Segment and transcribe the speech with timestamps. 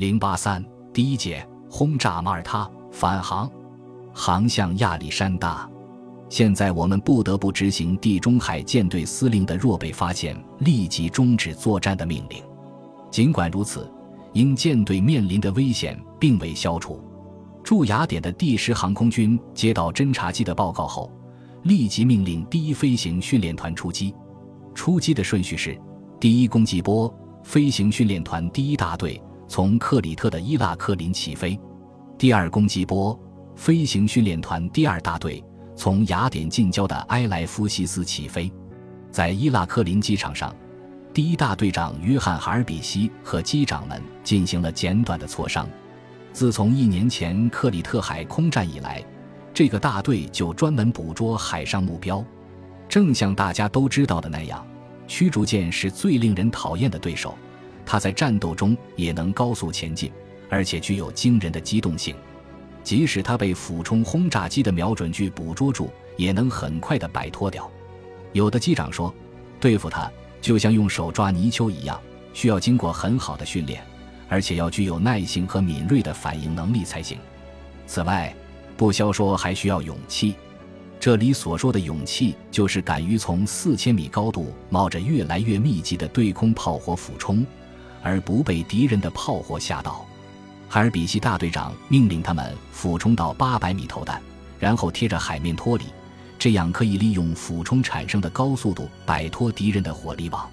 [0.00, 3.50] 零八三第一节轰炸马耳他，返航，
[4.14, 5.68] 航向亚历山大。
[6.30, 12.42] 现在我们不得不执行地中海舰队司令的若被发现立即终止作战的命令。
[13.10, 13.92] 尽管如此，
[14.32, 16.98] 因舰队面临的危险并未消除。
[17.62, 21.12] 驻雅典的第十航空军接到侦察机的报告后，
[21.64, 24.14] 立即命令第一飞行训练团出击。
[24.74, 25.78] 出击的顺序是：
[26.18, 31.58] 第一攻击波飞行训练团第一大队从克里特的伊拉克林起飞；
[32.16, 33.18] 第二攻击波
[33.56, 35.44] 飞行训练团第二大队。
[35.74, 38.48] 从雅典近郊的埃莱夫西斯起飞，
[39.10, 40.54] 在伊拉克林机场上，
[41.12, 45.68] 第一大队长约翰·哈尔比西和机长们进行了简短的磋商。
[46.32, 49.04] 自从一年前克里特海空战以来，
[49.52, 52.24] 这个大队就专门捕捉海上目标。
[52.88, 54.64] 正像大家都知道的那样，
[55.08, 57.36] 驱逐舰是最令人讨厌的对手，
[57.90, 60.12] 它在战斗中也能高速前进，
[60.48, 62.14] 而且具有惊人的机动性。
[62.84, 67.68] 即使它被俯冲轰炸机的瞄准具捕捉住，也能很快地摆脱掉。
[68.32, 69.12] 有的机长说，
[69.58, 70.08] 对付它
[70.40, 72.00] 就像用手抓泥鳅一样，
[72.32, 73.82] 需要经过很好的训练，
[74.28, 77.18] 而且要具有耐性和敏锐的反应能力才行。
[77.88, 78.32] 此外，
[78.76, 80.36] 不消说还需要勇气。
[81.00, 87.44] 这里所说的勇气，就是敢于从四千米高度冒着越来越密集的对空炮火俯冲，
[88.02, 90.06] 而不被敌人的炮火吓到。
[90.68, 94.22] 海尔比希大队长命令他们俯冲到八百米投弹，
[94.58, 95.84] 然后贴着海面脱离，
[96.38, 100.48] 这样可以利用俯冲产生的高速度摆脱敌人的火力网。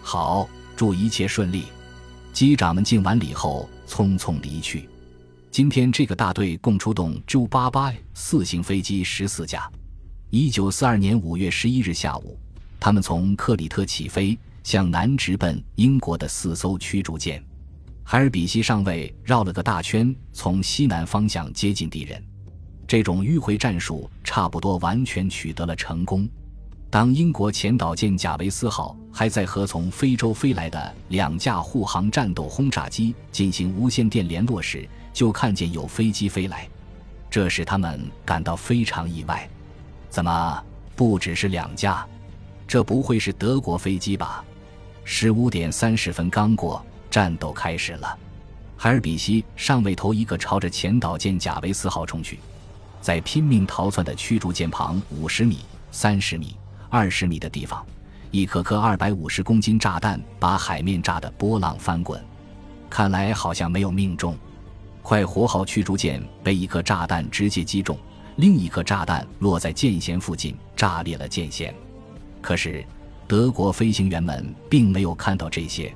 [0.00, 1.64] 好，祝一切顺利。
[2.32, 4.88] 机长们敬完礼后匆匆离去。
[5.50, 9.68] 今天这个大队共出动 J-88 四型飞机十四架。
[10.30, 12.38] 一九四二年五月十一日下午，
[12.78, 17.42] 他们从克里特起飞，向南直奔英国的四艘驱逐舰。
[18.04, 22.22] 海尔比希上尉绕了个大圈，从西南方向接近敌人。
[22.86, 26.26] 这种迂回战术差不多完全取得了成功。
[26.90, 36.66] 当英国前导舰贾维斯号还在和从非洲飞来的两架护航战斗轰炸机进行无线电联络时，就看见有飞机飞来，
[37.28, 39.46] 这使他们感到非常意外。
[40.08, 40.64] 怎么
[40.96, 42.06] 不只是两架？
[42.66, 44.42] 这不会是德国飞机吧？
[45.10, 46.84] 十五点三十分刚过。
[47.10, 48.18] 战斗开始了，
[48.76, 52.38] 海尔比希上尉头一个朝着前导舰贾维斯号冲去，
[53.00, 55.60] 在拼命逃窜的驱逐舰旁五十米、
[55.90, 56.54] 三十米、
[56.90, 57.84] 二十米的地方，
[58.30, 62.22] 一颗颗二百五十公斤炸弹把海面炸得波浪翻滚，
[62.90, 64.36] 看来好像没有命中。
[65.00, 67.98] 快活号驱逐舰被一颗炸弹直接击中，
[68.36, 71.72] 另一颗炸弹落在舰舷附近，炸裂了舰舷。
[72.42, 72.84] 可是
[73.28, 75.94] 德国飞行员们并没有看到这些。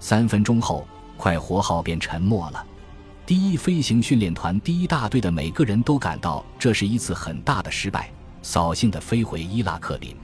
[0.00, 0.84] 三分钟后，
[1.16, 2.66] 快活号便沉没了。
[3.24, 8.10] 第一飞行训练团第一大队的每个人都感到这是一次很大的失败，
[8.42, 10.16] 扫兴地飞回伊拉克林。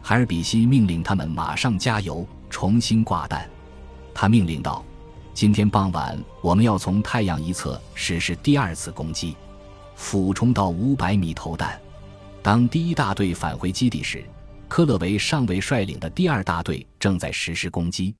[0.00, 3.46] 海尔比希命令他们马上加油，重新挂弹。
[4.14, 4.82] 他命令道
[5.34, 9.36] ：“今天傍晚，我们要从太阳一侧实施第二次攻击，
[9.94, 11.78] 俯冲到五百米投弹。”
[12.42, 14.24] 当第一大队返回基地时，
[14.72, 18.16] 科勒维上尉率领的第二大队正在实施攻击。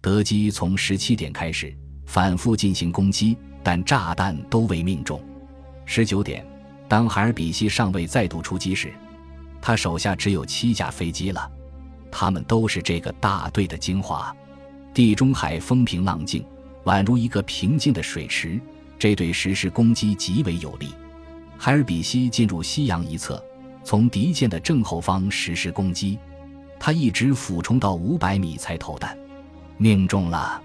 [0.00, 5.22] 德机从十七点开始反复进行攻击，但炸弹都未命中。
[5.84, 6.42] 十九点，
[6.88, 8.94] 当海尔比希上尉再度出击时，
[9.60, 11.52] 他手下只有七架飞机了。
[12.10, 14.34] 他们都是这个大队的精华。
[14.94, 16.42] 地中海风平浪静，
[16.84, 18.58] 宛如一个平静的水池，
[18.98, 20.94] 这对实施攻击极为有利。
[21.58, 23.44] 海尔比希进入西洋一侧，
[23.82, 26.18] 从敌舰的正后方实施攻击。
[26.78, 29.16] 他一直俯冲到五百米才投弹。
[29.76, 30.60] 命中了，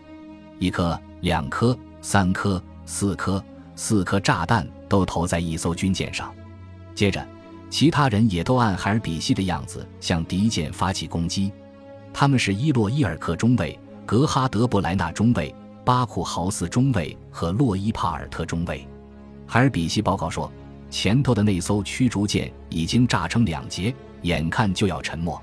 [0.59, 3.44] 一颗、两颗、三颗、四颗、
[3.76, 6.34] 四颗炸弹都投在一艘军舰上。
[6.94, 7.26] 接着，
[7.70, 11.52] 其他人也都按海尔比希的样子向敌舰发起攻击。
[12.14, 15.53] 他们是伊洛伊尔克中尉、格哈德布莱纳中尉、
[15.84, 18.88] 巴库豪斯中尉和洛伊帕尔特中尉。
[19.46, 20.50] 海尔比希报告说，
[20.97, 25.38] 前头的那艘驱逐舰已经炸成两截，眼看就要沉没。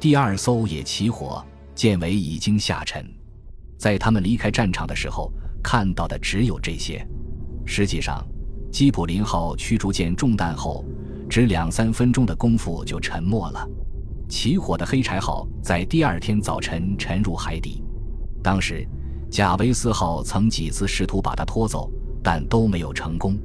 [0.00, 1.40] 第二艘也起火。
[1.76, 3.06] 舰尾已经下沉，
[3.78, 5.32] 在他们离开战场的时候
[5.62, 7.06] 看到的只有这些。
[7.64, 8.26] 实际上，
[8.72, 10.84] 基普林号驱逐舰中弹后，
[11.28, 13.64] 只两三分钟的功夫就沉没了。
[14.28, 17.80] 起火的黑柴号在第二天早晨沉入海底。
[18.42, 18.84] 当时，
[19.30, 21.88] 贾维斯号曾几次试图把它拖走，
[22.24, 23.38] 但都没有成功。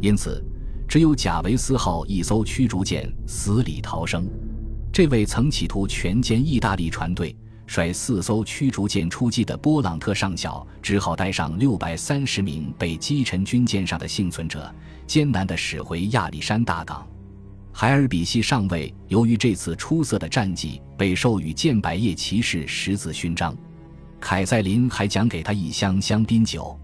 [0.00, 0.42] 因此，
[0.88, 4.26] 只有贾维斯号一艘驱逐舰死里逃生。
[4.90, 7.36] 这位曾企图全歼意大利船队。
[7.66, 14.74] 率四艘驱逐舰出击的波朗特上校只好带上六百三十名被击沉军舰上的幸存者，
[15.06, 17.06] 艰难地驶回亚历山大港。
[17.70, 23.54] 海尔比希上尉由于这次出色的战绩，被授予剑百叶骑士十字勋章。
[24.18, 26.74] 凯塞琳还奖给他一箱香槟酒。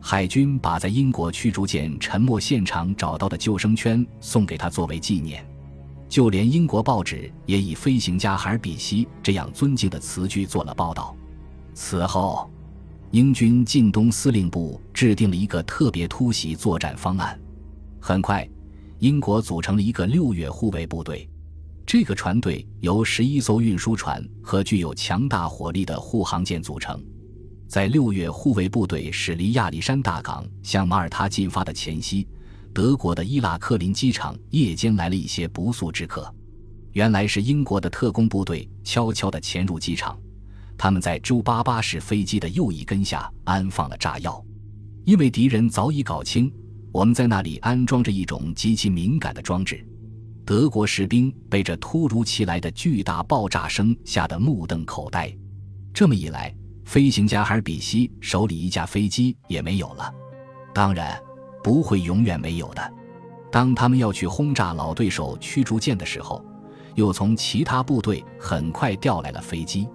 [0.00, 5.46] 海军把在英国驱逐舰沉没现场找到的救生圈送给他作为纪念。
[6.08, 11.14] 就连英国报纸也以飞行家海尔比希这样尊敬的词句做了报道。
[11.72, 12.50] 此后，
[13.12, 17.38] 英军近东司令部制定了一个特别突袭作战方案。
[18.00, 18.48] 很快，
[18.98, 21.28] 英国组成了一个六月护卫部队。
[21.86, 27.00] 这个船队由十一艘运输船和具有强大火力的护航舰组成。
[27.70, 32.26] 在六月护卫部队驶离亚历山大港向马耳他进发的前夕。
[32.74, 36.34] 德国的伊拉克林机场夜间来了一些不速之客，
[36.94, 40.18] 原来是英国的特工部队悄悄地潜入机场。
[40.76, 44.44] 他们在 J88 式飞机的右翼根下安放了炸药，
[45.04, 46.52] 因为敌人早已搞清
[46.90, 49.86] 我们在那里安装着一种极其敏感的装置。
[50.44, 55.32] 德国士兵被这突如其来的巨大爆炸声吓得目瞪口呆。
[55.94, 56.52] 这么一来，
[56.90, 60.12] 飞行家海尔比希手里一架飞机也没有了。
[60.74, 61.16] 当然。
[61.62, 62.94] 不会永远没有的。
[63.52, 66.42] 当他们要去轰炸老对手驱逐舰的时候，
[66.94, 69.86] 又从其他部队很快调来了飞机。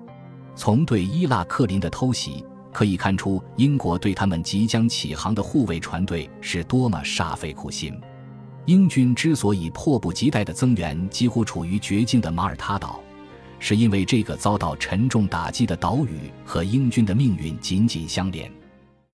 [0.55, 7.99] 从对伊拉克林的偷袭可以看出，英国对他们即将起航的护卫船队是多么煞费苦心。
[8.65, 13.01] 英军之所以迫不及待的增援几乎处于绝境的马耳他岛，
[13.67, 18.64] 是因为这个遭到沉重打击的岛屿和英军的命运紧紧相连。